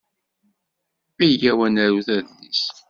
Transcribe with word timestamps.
Iyyaw 1.27 1.59
ad 1.65 1.71
narut 1.73 2.07
adlis. 2.17 2.61